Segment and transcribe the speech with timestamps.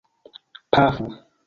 [0.71, 1.05] Pafu!